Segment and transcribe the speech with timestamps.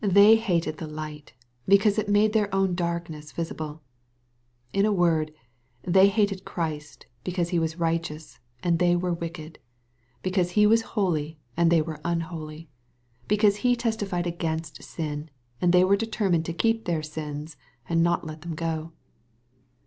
[0.00, 1.34] They hated the light,
[1.68, 3.82] be cause it made their own darkness visible.
[4.72, 5.32] In a word,
[5.82, 9.58] they hated Christ, because he was righteous and they were wicked,—
[10.24, 12.70] ^because He was holy and they were un holy,—
[13.28, 15.28] ^because he testified against sin,
[15.60, 18.92] and they were determined to keep their sins and not let them go.